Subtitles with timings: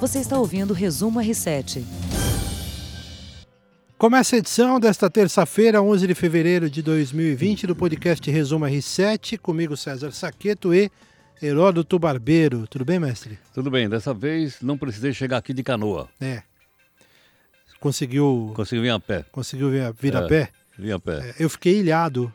[0.00, 1.82] Você está ouvindo o Resumo R7.
[3.96, 9.76] Começa a edição desta terça-feira, 11 de fevereiro de 2020, do podcast Resumo R7, comigo
[9.76, 10.88] César Saqueto e
[11.42, 12.66] Heródoto Barbeiro.
[12.68, 13.38] Tudo bem, mestre?
[13.52, 16.08] Tudo bem, dessa vez não precisei chegar aqui de canoa.
[16.20, 16.42] É.
[17.80, 18.52] Conseguiu.
[18.54, 19.24] Conseguiu vir a pé.
[19.32, 20.18] Conseguiu vir, vir É.
[20.18, 20.48] a pé?
[20.78, 21.30] Vim a pé.
[21.30, 22.32] É, eu fiquei ilhado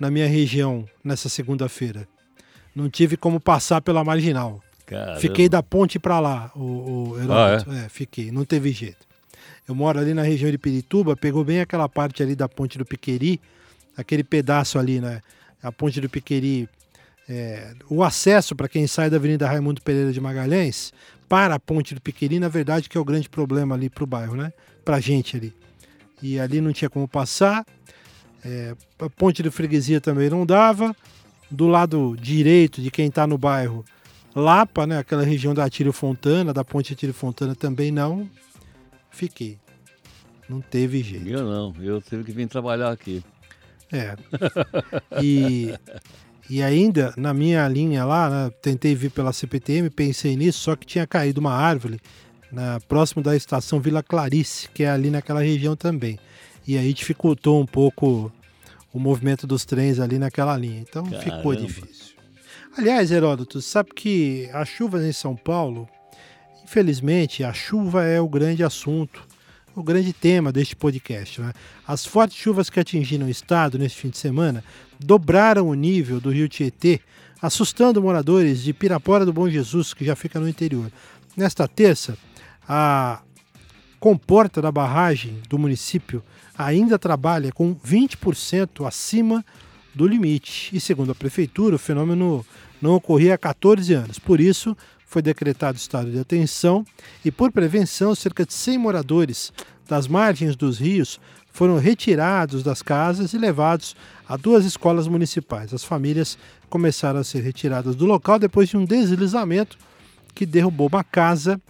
[0.00, 2.08] na minha região nessa segunda-feira.
[2.74, 4.62] Não tive como passar pela marginal.
[4.92, 5.20] Caramba.
[5.20, 7.72] Fiquei da ponte para lá, o, o Heródoto.
[7.72, 7.88] é?
[7.88, 9.06] fiquei, não teve jeito.
[9.68, 12.84] Eu moro ali na região de Pirituba, pegou bem aquela parte ali da ponte do
[12.84, 13.40] Piqueri,
[13.96, 15.20] aquele pedaço ali, né?
[15.62, 16.68] A ponte do Piqueri,
[17.28, 20.92] é, o acesso para quem sai da Avenida Raimundo Pereira de Magalhães
[21.28, 24.06] para a ponte do Piqueri, na verdade, que é o grande problema ali para o
[24.06, 24.52] bairro, né?
[24.84, 25.54] Pra gente ali.
[26.22, 27.64] E ali não tinha como passar.
[28.44, 30.94] É, a ponte do Freguesia também não dava.
[31.50, 33.84] Do lado direito de quem está no bairro,
[34.34, 34.98] Lapa, né?
[34.98, 38.28] Aquela região da Atílio Fontana, da ponte Atílio Fontana também não.
[39.10, 39.58] Fiquei.
[40.48, 41.28] Não teve jeito.
[41.28, 43.22] Eu não, eu tive que vir trabalhar aqui.
[43.92, 44.16] É.
[45.22, 45.74] E,
[46.48, 50.86] e ainda, na minha linha lá, né, tentei vir pela CPTM, pensei nisso, só que
[50.86, 52.00] tinha caído uma árvore
[52.50, 56.18] na, próximo da estação Vila Clarice, que é ali naquela região também.
[56.66, 58.32] E aí dificultou um pouco
[58.92, 60.80] o movimento dos trens ali naquela linha.
[60.80, 61.56] Então ficou Caramba.
[61.56, 62.16] difícil.
[62.74, 65.86] Aliás, Heródoto, sabe que as chuvas em São Paulo,
[66.64, 69.28] infelizmente, a chuva é o grande assunto,
[69.76, 71.38] o grande tema deste podcast.
[71.42, 71.52] Né?
[71.86, 74.64] As fortes chuvas que atingiram o estado neste fim de semana
[74.98, 77.00] dobraram o nível do rio Tietê,
[77.42, 80.90] assustando moradores de Pirapora do Bom Jesus, que já fica no interior.
[81.36, 82.16] Nesta terça,
[82.66, 83.20] a
[84.00, 86.24] comporta da barragem do município
[86.56, 89.44] ainda trabalha com 20% acima
[89.94, 90.74] do limite.
[90.74, 92.44] E segundo a prefeitura, o fenômeno
[92.80, 94.18] não ocorria há 14 anos.
[94.18, 94.76] Por isso,
[95.06, 96.84] foi decretado estado de atenção
[97.24, 99.52] e, por prevenção, cerca de 100 moradores
[99.86, 101.20] das margens dos rios
[101.52, 103.94] foram retirados das casas e levados
[104.26, 105.74] a duas escolas municipais.
[105.74, 106.38] As famílias
[106.70, 109.76] começaram a ser retiradas do local depois de um deslizamento
[110.34, 111.60] que derrubou uma casa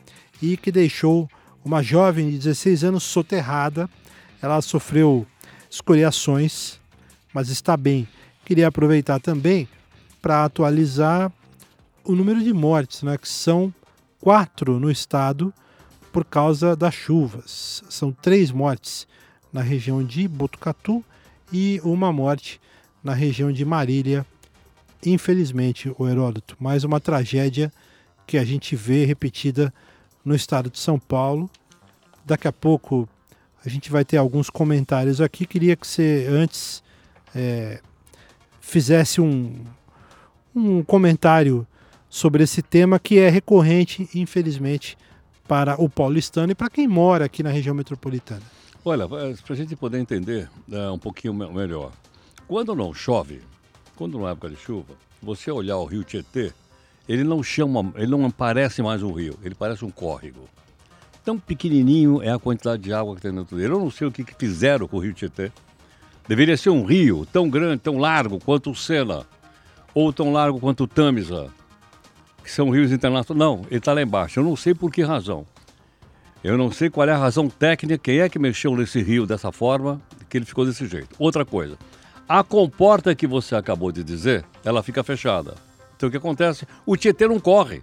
[0.40, 1.28] e que deixou
[1.64, 3.90] uma jovem de 16 anos soterrada.
[4.40, 5.26] Ela sofreu
[5.68, 6.78] escoriações,
[7.32, 8.06] mas está bem.
[8.44, 9.68] Queria aproveitar também
[10.20, 11.32] para atualizar
[12.04, 13.72] o número de mortes, né, que são
[14.20, 15.52] quatro no estado
[16.12, 17.82] por causa das chuvas.
[17.88, 19.06] São três mortes
[19.52, 21.04] na região de Botucatu
[21.52, 22.60] e uma morte
[23.02, 24.24] na região de Marília.
[25.04, 27.72] Infelizmente, o Heródoto, mais uma tragédia
[28.26, 29.72] que a gente vê repetida
[30.24, 31.50] no estado de São Paulo.
[32.24, 33.08] Daqui a pouco
[33.64, 35.46] a gente vai ter alguns comentários aqui.
[35.46, 36.82] Queria que você antes
[37.34, 37.80] é,
[38.60, 39.64] fizesse um,
[40.54, 41.66] um comentário
[42.08, 44.96] sobre esse tema que é recorrente, infelizmente,
[45.48, 48.42] para o paulistano e para quem mora aqui na região metropolitana.
[48.84, 51.92] Olha, para a gente poder entender é, um pouquinho me- melhor.
[52.48, 53.40] Quando não chove,
[53.96, 56.52] quando não é época de chuva, você olhar o rio Tietê,
[57.08, 60.40] ele não chama, ele não parece mais um rio, ele parece um córrego.
[61.24, 63.72] Tão pequenininho é a quantidade de água que tem dentro dele.
[63.72, 65.52] Eu não sei o que, que fizeram com o rio Tietê.
[66.26, 69.26] Deveria ser um rio tão grande, tão largo quanto o Sena,
[69.94, 71.48] ou tão largo quanto o Tamisa,
[72.42, 73.38] que são rios internacionais.
[73.38, 74.40] Não, ele está lá embaixo.
[74.40, 75.46] Eu não sei por que razão.
[76.42, 79.52] Eu não sei qual é a razão técnica, quem é que mexeu nesse rio dessa
[79.52, 81.10] forma, que ele ficou desse jeito.
[81.18, 81.78] Outra coisa,
[82.28, 85.54] a comporta que você acabou de dizer, ela fica fechada.
[85.96, 86.66] Então o que acontece?
[86.84, 87.82] O Tietê não corre.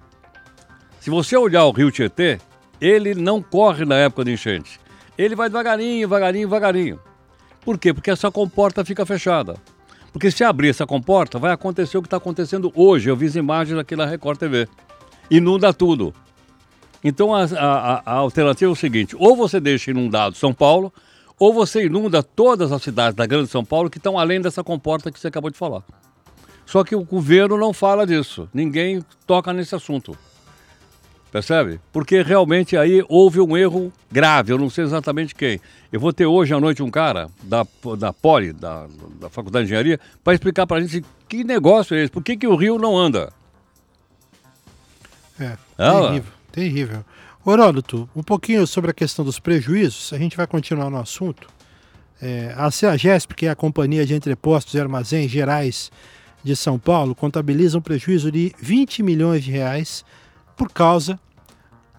[0.99, 2.38] Se você olhar o rio Tietê,
[2.81, 4.79] ele não corre na época de enchente.
[5.17, 6.99] Ele vai devagarinho, devagarinho, devagarinho.
[7.62, 7.94] Por quê?
[7.94, 9.56] Porque essa comporta fica fechada.
[10.12, 13.09] Porque se abrir essa comporta, vai acontecer o que está acontecendo hoje.
[13.09, 14.68] Eu vi as imagens aqui na Record TV.
[15.30, 16.14] Inunda tudo.
[17.03, 20.92] Então a, a- a alternativa é o seguinte: ou você deixa inundado São Paulo,
[21.38, 25.12] ou você inunda todas as cidades da Grande São Paulo que estão além dessa comporta
[25.12, 25.84] que você acabou de falar.
[26.66, 28.50] Só que o governo não fala disso.
[28.53, 30.18] Ninguém toca nesse assunto.
[31.31, 31.79] Percebe?
[31.91, 35.61] Porque realmente aí houve um erro grave, eu não sei exatamente quem.
[35.91, 37.66] Eu vou ter hoje à noite um cara da,
[37.97, 38.87] da Poli, da,
[39.20, 42.35] da Faculdade de Engenharia, para explicar para a gente que negócio é esse, por que,
[42.35, 43.31] que o rio não anda.
[45.40, 47.05] É, Ah, terrível, terrível.
[47.46, 51.47] Heródoto, um pouquinho sobre a questão dos prejuízos, a gente vai continuar no assunto.
[52.22, 55.91] É, a CEAGESP, que é a Companhia de Entrepostos e Armazéns Gerais
[56.43, 60.03] de São Paulo, contabiliza um prejuízo de 20 milhões de reais
[60.59, 61.17] por causa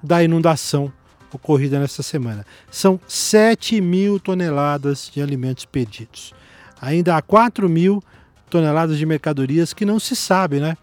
[0.03, 0.93] da inundação
[1.33, 2.45] ocorrida nesta semana.
[2.71, 6.35] São 7 mil toneladas de alimentos perdidos.
[6.79, 8.05] Ainda há 4 mil
[8.51, 10.77] toneladas de mercadorias que não se sabe, né?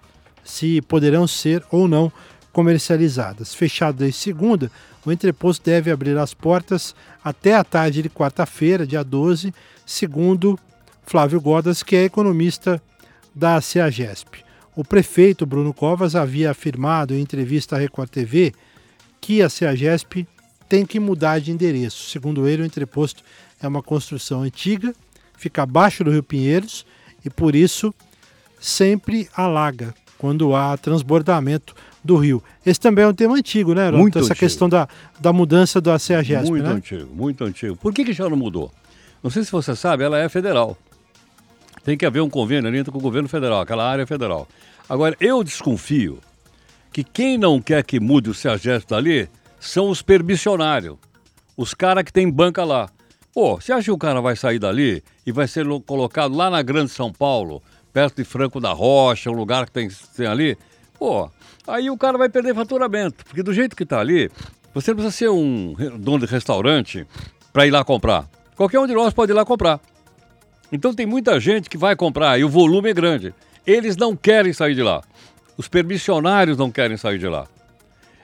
[0.44, 2.12] Se poderão ser ou não
[2.52, 3.54] comercializadas.
[3.54, 4.72] Fechado desde segunda,
[5.06, 9.54] o entreposto deve abrir as portas até a tarde de quarta-feira, dia 12,
[9.86, 10.58] segundo
[11.06, 12.82] Flávio Godas, que é economista
[13.36, 14.47] da CEAGESP.
[14.78, 18.54] O prefeito Bruno Covas havia afirmado em entrevista à Record TV
[19.20, 20.28] que a CEAGESP
[20.70, 22.12] tem que mudar de endereço.
[22.12, 23.24] Segundo ele, o entreposto
[23.60, 24.94] é uma construção antiga,
[25.36, 26.86] fica abaixo do Rio Pinheiros
[27.26, 27.92] e por isso
[28.60, 31.74] sempre alaga quando há transbordamento
[32.04, 32.44] do rio.
[32.64, 34.00] Esse também é um tema antigo, né, Herói?
[34.00, 34.40] Muito Essa antigo.
[34.40, 34.88] questão da,
[35.20, 36.74] da mudança da CEAGESP, Muito né?
[36.74, 37.76] antigo, muito antigo.
[37.76, 38.72] Por que, que já não mudou?
[39.24, 40.78] Não sei se você sabe, ela é federal.
[41.88, 44.46] Tem que haver um convênio ali com o governo federal, aquela área federal.
[44.90, 46.20] Agora, eu desconfio
[46.92, 50.98] que quem não quer que mude o CEAGESP dali são os permissionários.
[51.56, 52.90] Os caras que tem banca lá.
[53.34, 56.50] Pô, você acha que o cara vai sair dali e vai ser lo- colocado lá
[56.50, 57.64] na Grande São Paulo,
[57.94, 60.58] perto de Franco da Rocha, um lugar que tem, tem ali?
[61.00, 61.32] Pô,
[61.66, 63.24] aí o cara vai perder faturamento.
[63.24, 64.30] Porque do jeito que está ali,
[64.74, 67.08] você não precisa ser um dono de restaurante
[67.54, 68.30] para ir lá comprar.
[68.58, 69.80] Qualquer um de nós pode ir lá comprar.
[70.72, 73.34] Então tem muita gente que vai comprar e o volume é grande.
[73.66, 75.02] Eles não querem sair de lá.
[75.58, 77.48] Os permissionários não querem sair de lá.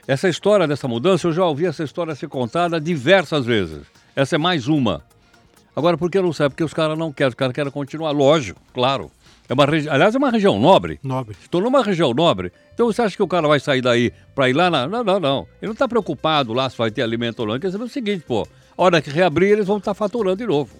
[0.06, 3.80] Essa história dessa mudança, eu já ouvi essa história ser contada diversas vezes.
[4.14, 5.02] Essa é mais uma.
[5.74, 6.48] Agora, por que não sai?
[6.48, 8.12] Porque os caras não querem, os caras querem continuar.
[8.12, 9.10] Lógico, claro.
[9.48, 9.88] É uma regi...
[9.88, 11.00] Aliás, é uma região nobre.
[11.02, 11.36] Nobre.
[11.42, 12.52] Se tornou uma região nobre.
[12.72, 14.70] Então você acha que o cara vai sair daí para ir lá?
[14.70, 14.86] Na...
[14.86, 15.46] Não, não, não.
[15.60, 17.54] Ele não está preocupado lá se vai ter alimento ou não.
[17.54, 18.46] Ele quer saber o seguinte, pô.
[18.76, 20.74] Hora que reabrir, eles vão estar faturando de novo.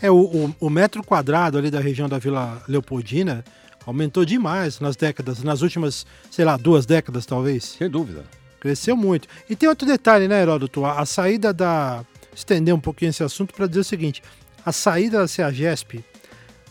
[0.00, 3.44] É, o, o, o metro quadrado ali da região da Vila Leopoldina
[3.84, 7.76] aumentou demais nas décadas, nas últimas, sei lá, duas décadas talvez.
[7.78, 8.24] Sem dúvida.
[8.60, 9.26] Cresceu muito.
[9.48, 10.84] E tem outro detalhe, né, Heródoto?
[10.84, 12.04] A, a saída da.
[12.32, 14.22] Estender um pouquinho esse assunto para dizer o seguinte:
[14.64, 16.04] a saída da CEAGESP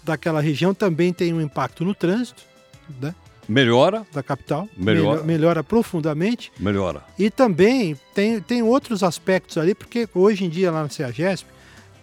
[0.03, 2.41] daquela região também tem um impacto no trânsito
[3.01, 3.13] né,
[3.49, 4.69] Melhora, da capital.
[4.77, 5.15] Melhora.
[5.17, 6.51] Melho- melhora profundamente.
[6.59, 7.01] melhora.
[7.17, 11.47] E também tem, tem outros aspectos ali, porque hoje em dia lá na CEAGESP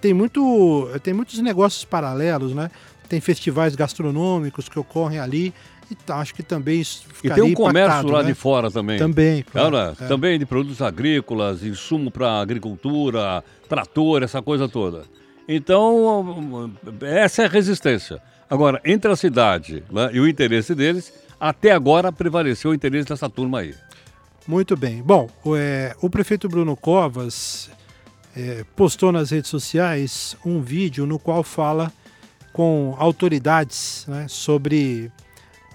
[0.00, 2.68] tem, muito, tem muitos negócios paralelos, né?
[3.08, 5.54] Tem festivais gastronômicos que ocorrem ali.
[5.88, 8.28] E acho que também isso E tem um comércio lá né?
[8.30, 8.98] de fora também.
[8.98, 9.70] Também, claro.
[9.76, 10.08] Cara, É.
[10.08, 15.04] Também de produtos agrícolas, insumo para agricultura, trator, essa coisa toda.
[15.48, 16.72] Então,
[17.02, 18.20] essa é a resistência.
[18.50, 23.28] Agora, entre a cidade né, e o interesse deles, até agora prevaleceu o interesse dessa
[23.28, 23.74] turma aí.
[24.46, 25.02] Muito bem.
[25.02, 27.70] Bom, o, é, o prefeito Bruno Covas
[28.36, 31.92] é, postou nas redes sociais um vídeo no qual fala
[32.52, 35.10] com autoridades né, sobre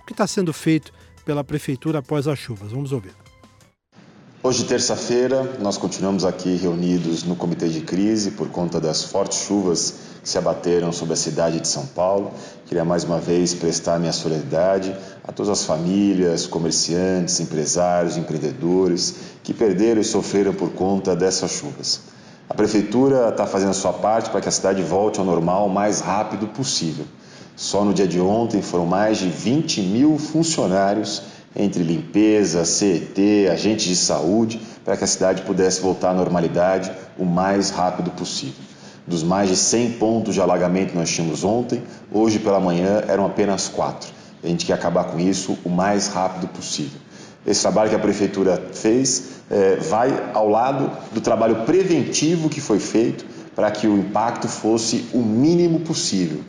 [0.02, 0.94] o que está sendo feito
[1.26, 2.72] pela prefeitura após as chuvas.
[2.72, 3.21] Vamos ouvir.
[4.44, 9.94] Hoje, terça-feira, nós continuamos aqui reunidos no Comitê de Crise por conta das fortes chuvas
[10.24, 12.32] que se abateram sobre a cidade de São Paulo.
[12.66, 19.54] Queria mais uma vez prestar minha solidariedade a todas as famílias, comerciantes, empresários, empreendedores que
[19.54, 22.00] perderam e sofreram por conta dessas chuvas.
[22.50, 25.70] A Prefeitura está fazendo a sua parte para que a cidade volte ao normal o
[25.70, 27.06] mais rápido possível.
[27.56, 31.22] Só no dia de ontem foram mais de 20 mil funcionários
[31.56, 37.26] entre limpeza, CET, agentes de saúde, para que a cidade pudesse voltar à normalidade o
[37.26, 38.64] mais rápido possível.
[39.06, 43.26] Dos mais de 100 pontos de alagamento que nós tínhamos ontem, hoje pela manhã eram
[43.26, 44.10] apenas quatro.
[44.44, 47.00] A gente quer acabar com isso o mais rápido possível.
[47.46, 52.80] Esse trabalho que a prefeitura fez eh, vai ao lado do trabalho preventivo que foi
[52.80, 56.42] feito para que o impacto fosse o mínimo possível.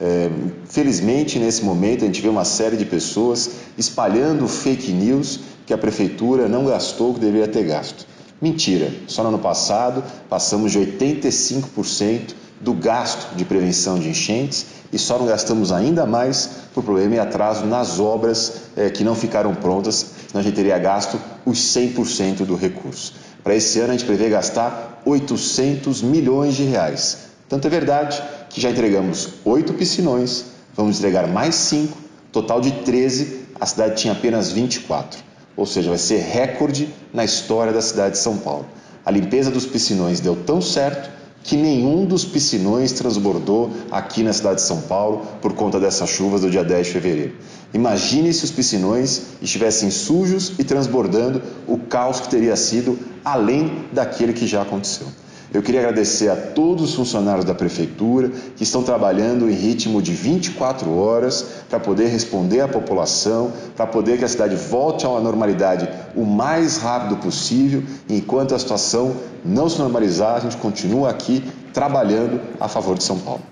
[0.00, 0.30] É,
[0.64, 5.78] felizmente, nesse momento, a gente vê uma série de pessoas espalhando fake news que a
[5.78, 8.06] prefeitura não gastou o que deveria ter gasto.
[8.40, 14.98] Mentira, só no ano passado passamos de 85% do gasto de prevenção de enchentes e
[14.98, 19.54] só não gastamos ainda mais por problema e atraso nas obras é, que não ficaram
[19.54, 23.14] prontas, senão a gente teria gasto os 100% do recurso.
[23.44, 27.18] Para esse ano, a gente prevê gastar 800 milhões de reais.
[27.48, 31.96] Tanto é verdade que já entregamos oito piscinões, vamos entregar mais cinco,
[32.32, 35.20] total de 13, a cidade tinha apenas 24.
[35.56, 38.66] Ou seja, vai ser recorde na história da cidade de São Paulo.
[39.04, 41.10] A limpeza dos piscinões deu tão certo
[41.42, 46.42] que nenhum dos piscinões transbordou aqui na cidade de São Paulo por conta dessas chuvas
[46.42, 47.34] do dia 10 de fevereiro.
[47.72, 54.32] Imagine se os piscinões estivessem sujos e transbordando o caos que teria sido além daquele
[54.32, 55.06] que já aconteceu.
[55.52, 60.12] Eu queria agradecer a todos os funcionários da prefeitura que estão trabalhando em ritmo de
[60.12, 65.88] 24 horas para poder responder à população, para poder que a cidade volte à normalidade
[66.14, 67.82] o mais rápido possível.
[68.08, 71.42] Enquanto a situação não se normalizar, a gente continua aqui
[71.72, 73.42] trabalhando a favor de São Paulo.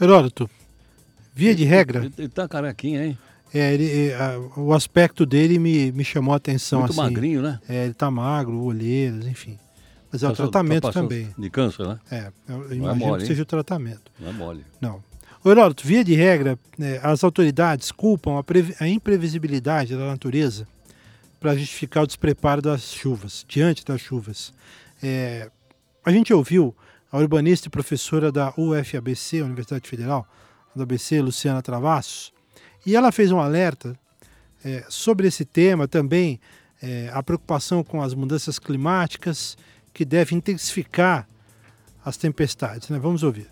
[0.00, 0.50] Heródoto,
[1.32, 3.18] via de regra, Ele tá carequinha, hein?
[3.54, 6.80] É, ele, a, o aspecto dele me, me chamou a atenção.
[6.80, 7.00] Muito assim.
[7.00, 7.60] magrinho, né?
[7.68, 9.58] É, ele tá magro, olheiras, enfim.
[10.12, 11.34] Mas é o tratamento tá também.
[11.38, 11.98] De câncer, né?
[12.10, 13.26] É, eu imagino mole, que hein?
[13.28, 14.12] seja o tratamento.
[14.20, 14.64] Não é mole.
[14.80, 15.02] Não.
[15.44, 20.68] Heródoto, via de regra, né, as autoridades culpam a, a imprevisibilidade da natureza
[21.40, 24.52] para justificar o despreparo das chuvas, diante das chuvas.
[25.02, 25.50] É,
[26.04, 26.74] a gente ouviu
[27.10, 30.28] a urbanista e professora da UFABC, Universidade Federal
[30.76, 32.32] da ABC, Luciana Travassos,
[32.86, 33.98] e ela fez um alerta
[34.64, 36.40] é, sobre esse tema também,
[36.80, 39.56] é, a preocupação com as mudanças climáticas
[39.92, 41.28] que devem intensificar
[42.04, 42.88] as tempestades.
[42.88, 42.98] Né?
[42.98, 43.51] Vamos ouvir.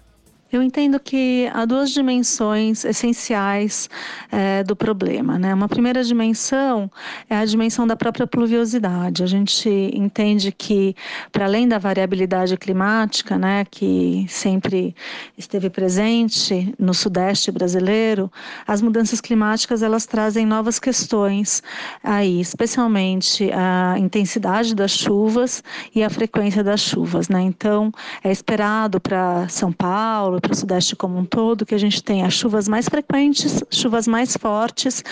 [0.53, 3.89] Eu entendo que há duas dimensões essenciais
[4.33, 5.39] eh, do problema.
[5.39, 5.55] Né?
[5.55, 6.91] Uma primeira dimensão
[7.29, 9.23] é a dimensão da própria pluviosidade.
[9.23, 10.97] A gente entende que,
[11.31, 14.93] para além da variabilidade climática, né, que sempre
[15.39, 18.31] esteve presente no sudeste brasileiro,
[18.67, 21.63] as mudanças climáticas elas trazem novas questões
[22.03, 25.63] aí, especialmente a intensidade das chuvas
[25.95, 27.29] e a frequência das chuvas.
[27.29, 27.41] Né?
[27.43, 27.93] Então,
[28.25, 32.29] é esperado para São Paulo, para o Sudeste como um todo, que a gente tenha
[32.31, 35.05] chuvas mais frequentes, chuvas mais fortes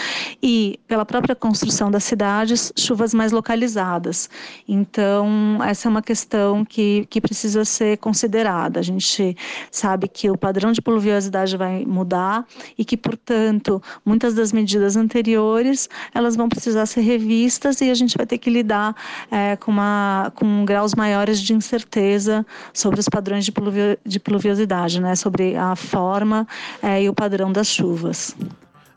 [0.43, 4.29] e, pela própria construção das cidades, chuvas mais localizadas.
[4.67, 8.81] Então, essa é uma questão que, que precisa ser considerada.
[8.81, 9.37] A gente
[9.71, 15.89] sabe que o padrão de pluviosidade vai mudar e que, portanto, muitas das medidas anteriores
[16.15, 18.95] elas vão precisar ser revistas e a gente vai ter que lidar
[19.31, 25.01] é, com, uma, com graus maiores de incerteza sobre os padrões de, pluvio, de pluviosidade,
[25.01, 25.15] né?
[25.19, 26.47] Sobre a forma
[26.83, 28.35] é, e o padrão das chuvas.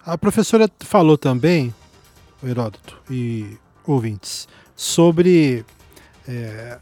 [0.05, 1.73] A professora falou também,
[2.43, 5.65] Heródoto e ouvintes, sobre
[6.27, 6.79] é,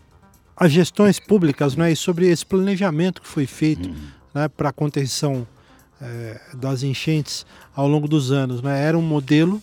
[0.56, 3.90] as gestões públicas né, e sobre esse planejamento que foi feito
[4.34, 5.48] né, para a contenção
[6.02, 8.62] é, das enchentes ao longo dos anos.
[8.62, 8.82] Né?
[8.82, 9.62] Era um modelo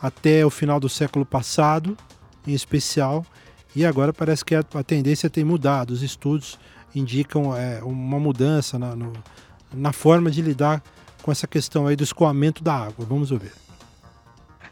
[0.00, 1.96] até o final do século passado,
[2.46, 3.24] em especial,
[3.74, 5.92] e agora parece que a, a tendência tem mudado.
[5.92, 6.58] Os estudos
[6.94, 9.12] indicam é, uma mudança na, no,
[9.72, 10.82] na forma de lidar
[11.22, 13.06] com essa questão aí do escoamento da água.
[13.08, 13.52] Vamos ouvir.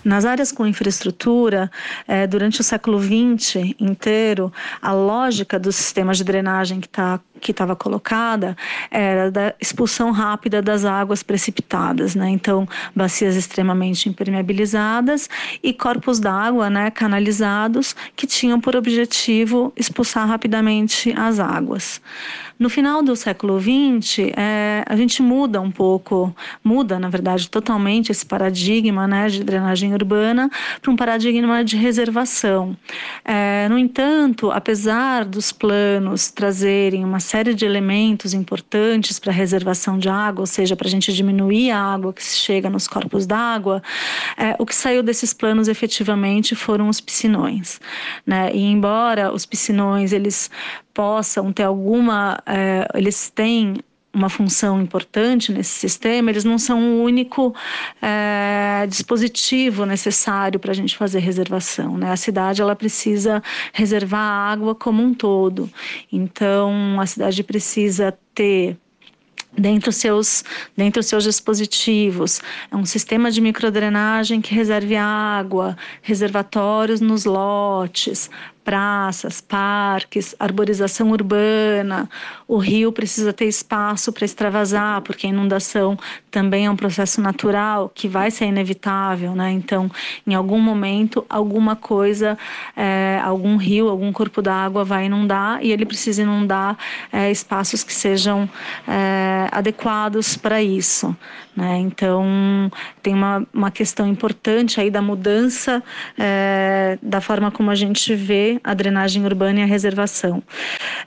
[0.04, 1.70] Nas áreas com infraestrutura,
[2.08, 4.50] eh, durante o século XX inteiro,
[4.80, 8.56] a lógica do sistema de drenagem que tá, que estava colocada
[8.90, 12.28] era da expulsão rápida das águas precipitadas, né?
[12.28, 15.28] Então, bacias extremamente impermeabilizadas
[15.62, 22.00] e corpos d'água, né, canalizados, que tinham por objetivo expulsar rapidamente as águas.
[22.60, 28.12] No final do século XX, é, a gente muda um pouco, muda, na verdade, totalmente
[28.12, 30.50] esse paradigma né, de drenagem urbana
[30.82, 32.76] para um paradigma de reservação.
[33.24, 39.96] É, no entanto, apesar dos planos trazerem uma série de elementos importantes para a reservação
[39.96, 43.80] de água, ou seja, para a gente diminuir a água que chega nos corpos d'água,
[44.36, 47.80] é, o que saiu desses planos efetivamente foram os piscinões.
[48.26, 48.52] Né?
[48.52, 50.50] E embora os piscinões eles
[50.92, 53.76] possam ter alguma, é, eles têm
[54.12, 57.54] uma função importante nesse sistema, eles não são o único
[58.02, 61.96] é, dispositivo necessário para a gente fazer reservação.
[61.96, 62.10] Né?
[62.10, 65.70] A cidade ela precisa reservar a água como um todo.
[66.10, 68.76] Então, a cidade precisa ter
[69.56, 70.44] dentre os seus
[70.76, 72.40] dentre os seus dispositivos
[72.70, 78.30] é um sistema de microdrenagem que reserve água reservatórios nos lotes
[78.64, 82.08] praças, parques, arborização urbana.
[82.46, 85.98] O rio precisa ter espaço para extravasar, porque a inundação
[86.30, 89.50] também é um processo natural que vai ser inevitável, né?
[89.50, 89.90] Então,
[90.26, 92.38] em algum momento, alguma coisa,
[92.76, 96.76] é, algum rio, algum corpo d'água vai inundar e ele precisa inundar
[97.12, 98.48] é, espaços que sejam
[98.86, 101.16] é, adequados para isso.
[101.56, 101.78] Né?
[101.78, 102.70] Então,
[103.02, 105.82] tem uma, uma questão importante aí da mudança
[106.18, 110.42] é, da forma como a gente vê a drenagem urbana e a reservação.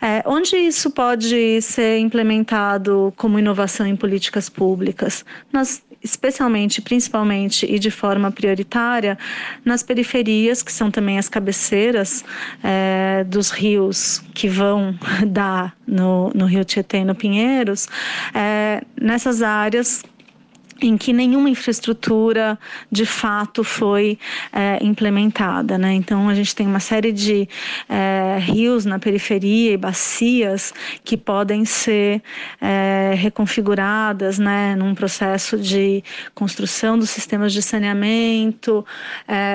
[0.02, 5.26] É, onde isso pode ser implementado como inovação em políticas públicas?
[5.52, 9.18] Nós especialmente, principalmente e de forma prioritária
[9.64, 12.26] nas periferias, que são também as cabeceiras
[12.62, 17.88] é, dos rios que vão dar no, no Rio Tietê e no Pinheiros,
[18.34, 20.04] é, nessas áreas
[20.86, 22.58] em que nenhuma infraestrutura
[22.92, 24.18] de fato foi
[24.52, 25.78] é, implementada.
[25.78, 25.94] Né?
[25.94, 27.48] Então, a gente tem uma série de
[27.90, 30.74] é, rios na periferia e bacias
[31.04, 32.22] que podem ser
[32.62, 38.86] é, reconfiguradas né, num processo de construção dos sistemas de saneamento,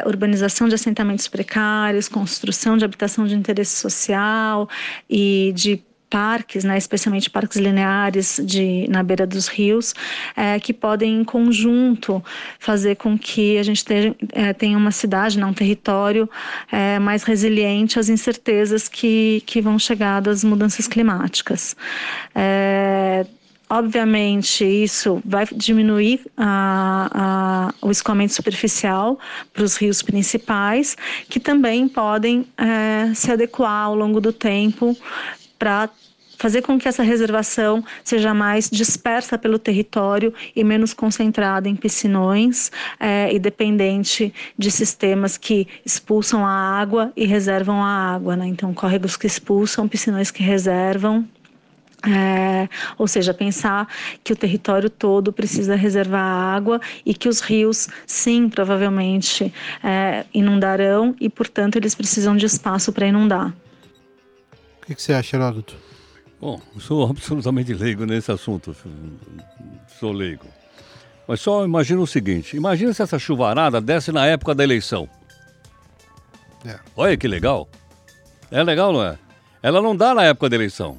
[0.07, 4.69] urbanização de assentamentos precários, construção de habitação de interesse social
[5.09, 9.95] e de parques, né, especialmente parques lineares de, na beira dos rios,
[10.37, 12.23] é, que podem em conjunto
[12.59, 16.29] fazer com que a gente tenha, é, tenha uma cidade, né, um território
[16.71, 21.77] é, mais resiliente às incertezas que, que vão chegar das mudanças climáticas.
[22.35, 23.27] É,
[23.71, 27.11] Obviamente, isso vai diminuir a,
[27.83, 29.19] a, o escoamento superficial
[29.53, 30.97] para os rios principais,
[31.29, 34.97] que também podem é, se adequar ao longo do tempo
[35.59, 35.91] para
[36.39, 42.71] fazer com que essa reservação seja mais dispersa pelo território e menos concentrada em piscinões
[43.01, 48.37] é, e dependente de sistemas que expulsam a água e reservam a água.
[48.37, 48.47] Né?
[48.47, 51.27] Então, córregos que expulsam, piscinões que reservam
[52.07, 53.89] é, ou seja, pensar
[54.23, 61.17] que o território todo precisa reservar água e que os rios, sim, provavelmente é, inundarão
[61.21, 63.53] e, portanto, eles precisam de espaço para inundar.
[64.89, 65.77] O que, que você acha, Heródoto?
[66.41, 68.75] Bom, sou absolutamente leigo nesse assunto.
[70.01, 70.47] Sou leigo.
[71.27, 75.07] Mas só imagina o seguinte: imagina se essa chuvarada desce na época da eleição.
[76.65, 76.79] É.
[76.97, 77.69] Olha que legal.
[78.51, 79.19] É legal, não é?
[79.63, 80.99] Ela não dá na época da eleição.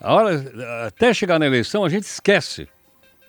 [0.00, 2.66] A hora, até chegar na eleição, a gente esquece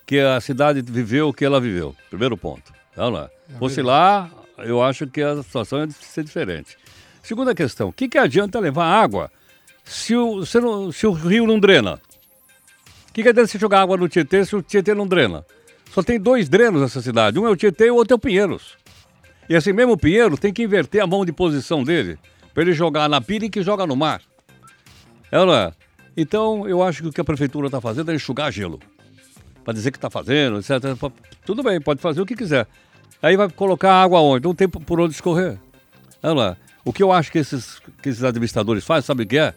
[0.07, 1.93] que a cidade viveu o que ela viveu.
[2.09, 2.71] Primeiro ponto.
[2.95, 3.29] Vamos lá.
[3.53, 6.77] É Fosse lá, eu acho que a situação ia ser diferente.
[7.21, 9.29] Segunda questão: o que, que adianta levar água
[9.83, 11.99] se o, se, não, se o rio não drena?
[13.09, 15.45] O que, que adianta você jogar água no Tietê se o Tietê não drena?
[15.91, 18.19] Só tem dois drenos nessa cidade: um é o Tietê e o outro é o
[18.19, 18.77] Pinheiros.
[19.49, 22.17] E assim mesmo o Pinheiro tem que inverter a mão de posição dele
[22.53, 24.21] para ele jogar na pira e que joga no mar.
[25.31, 25.71] É ou não é?
[26.15, 28.79] Então, eu acho que o que a prefeitura está fazendo é enxugar gelo.
[29.63, 30.71] Para dizer que está fazendo, etc.
[31.45, 32.67] Tudo bem, pode fazer o que quiser.
[33.21, 34.45] Aí vai colocar água onde?
[34.45, 35.57] Não tem por onde escorrer.
[36.23, 36.57] Olha lá.
[36.83, 39.53] O que eu acho que esses, que esses administradores fazem, sabe o que é?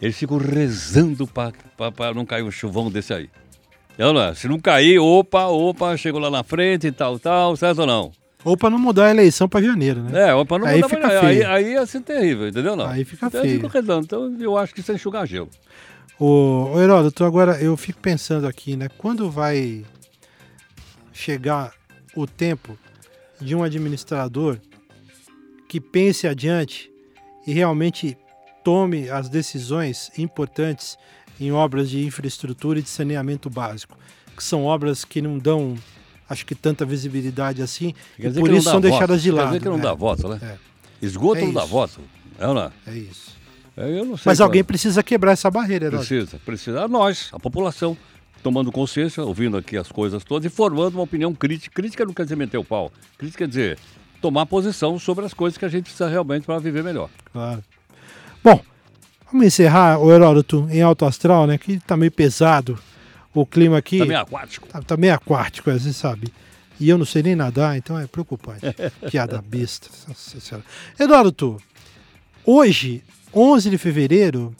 [0.00, 3.30] Eles ficam rezando para não cair um chuvão desse aí.
[3.98, 4.34] Olha lá.
[4.34, 8.12] Se não cair, opa, opa, chegou lá na frente e tal, tal, certo ou não?
[8.44, 10.30] Ou para não mudar a eleição para janeiro, né?
[10.30, 11.24] É, ou para não aí mudar fica feio.
[11.26, 12.74] Aí, aí ia ser terrível, entendeu?
[12.74, 12.86] Não?
[12.86, 13.68] Aí fica então, feio.
[13.68, 14.04] Rezando.
[14.04, 15.48] Então eu acho que isso é enxugar gelo.
[16.18, 18.88] O, o Heródoto, agora eu fico pensando aqui, né?
[18.98, 19.84] Quando vai
[21.12, 21.72] chegar
[22.16, 22.76] o tempo
[23.40, 24.58] de um administrador
[25.72, 26.92] que pense adiante
[27.46, 28.14] e realmente
[28.62, 30.98] tome as decisões importantes
[31.40, 33.96] em obras de infraestrutura e de saneamento básico,
[34.36, 35.74] que são obras que não dão,
[36.28, 39.44] acho que tanta visibilidade assim, e por isso são deixadas de lado.
[39.44, 39.82] Quer dizer que não né?
[39.82, 40.38] dá voto, né?
[40.42, 40.56] É.
[41.06, 42.02] Esgoto é não dá voto,
[42.38, 42.70] é ou não?
[42.86, 43.34] É isso.
[43.74, 43.86] É,
[44.26, 46.00] Mas alguém precisa quebrar essa barreira, Herói.
[46.00, 46.86] Precisa, precisa.
[46.86, 47.96] Nós, a população,
[48.42, 51.74] tomando consciência, ouvindo aqui as coisas todas e formando uma opinião crítica.
[51.74, 52.92] Crítica não quer dizer meter o pau.
[53.16, 53.78] Crítica quer dizer
[54.22, 57.10] tomar posição sobre as coisas que a gente precisa realmente para viver melhor.
[57.32, 57.62] Claro.
[58.42, 58.60] Bom,
[59.26, 61.58] vamos encerrar o Heródoto em alto astral, né?
[61.58, 62.78] Que tá meio pesado
[63.34, 63.98] o clima aqui.
[63.98, 64.68] Tá meio aquático.
[64.68, 66.32] Tá, tá meio aquático, você sabe.
[66.78, 68.62] E eu não sei nem nadar, então é preocupante.
[69.10, 69.88] Piada besta.
[70.08, 70.64] Nossa senhora.
[70.98, 71.60] Heródoto,
[72.46, 73.02] hoje
[73.34, 74.54] 11 de fevereiro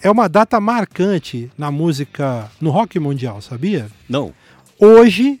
[0.00, 3.88] é uma data marcante na música, no rock mundial, sabia?
[4.08, 4.32] Não.
[4.78, 5.40] Hoje,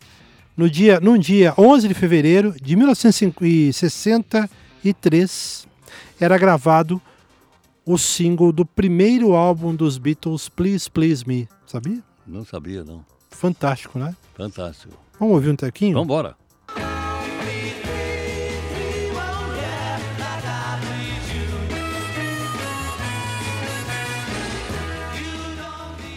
[0.56, 5.68] no dia, num dia 11 de fevereiro de 1963,
[6.18, 6.98] era gravado
[7.84, 12.02] o single do primeiro álbum dos Beatles, Please Please Me, sabia?
[12.26, 13.04] Não sabia, não.
[13.30, 14.16] Fantástico, né?
[14.34, 14.94] Fantástico.
[15.20, 15.92] Vamos ouvir um tequinho?
[15.92, 16.34] Vamos embora.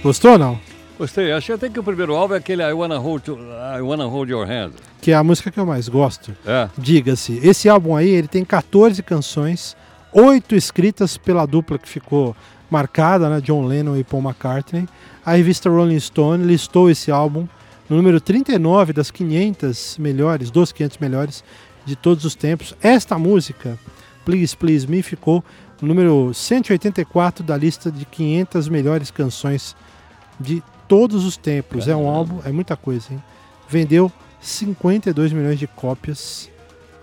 [0.02, 0.69] Gostou ou não?
[1.00, 1.32] Gostei.
[1.32, 4.46] Achei até que o primeiro álbum é aquele I Wanna Hold, I Wanna Hold Your
[4.46, 4.72] Hand.
[5.00, 6.36] Que é a música que eu mais gosto.
[6.46, 6.68] É.
[6.78, 7.40] Diga-se.
[7.42, 9.78] Esse álbum aí, ele tem 14 canções,
[10.12, 12.36] oito escritas pela dupla que ficou
[12.70, 13.40] marcada, né?
[13.40, 14.90] John Lennon e Paul McCartney.
[15.26, 17.48] A revista Rolling Stone listou esse álbum
[17.90, 21.44] no número 39 das 500 melhores, dos 500 melhores
[21.86, 22.76] de todos os tempos.
[22.84, 23.80] Esta música,
[24.26, 25.46] Please Please Me, ficou
[25.82, 29.78] no número 184 da lista de 500 melhores canções
[30.38, 31.86] de todos os tempos.
[31.86, 32.02] Caramba.
[32.02, 33.24] É um álbum, é muita coisa, hein?
[33.70, 36.50] Vendeu 52 milhões de cópias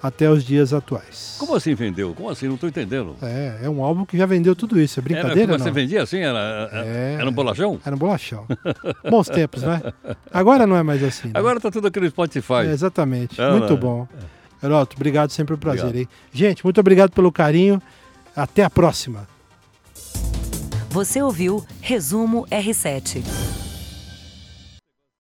[0.02, 1.36] até os dias atuais.
[1.38, 2.12] Como assim vendeu?
[2.14, 2.46] Como assim?
[2.46, 3.16] Não estou entendendo.
[3.22, 5.00] É, é um álbum que já vendeu tudo isso.
[5.00, 5.64] É brincadeira, era, não?
[5.64, 6.18] Você vendia assim?
[6.18, 7.80] Era, é, era um bolachão?
[7.84, 8.46] Era um bolachão.
[9.08, 9.80] Bons tempos, né?
[10.32, 11.28] Agora não é mais assim.
[11.28, 11.34] Né?
[11.34, 12.66] Agora tá tudo aqui no Spotify.
[12.66, 13.40] É, exatamente.
[13.40, 14.06] É, muito bom.
[14.62, 16.10] Heroto, obrigado sempre um prazer, obrigado.
[16.10, 16.18] hein?
[16.32, 17.80] Gente, muito obrigado pelo carinho.
[18.34, 19.26] Até a próxima.
[20.90, 23.22] Você ouviu Resumo R7.